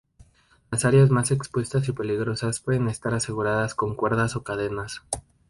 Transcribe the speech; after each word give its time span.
Las 0.71 0.83
áreas 0.85 1.11
más 1.11 1.29
expuestas 1.29 1.87
y 1.87 1.91
peligrosas 1.91 2.59
pueden 2.59 2.87
estar 2.89 3.13
aseguradas 3.13 3.75
con 3.75 3.93
cuerdas 3.93 4.35
o 4.35 4.41
cadenas. 4.43 5.03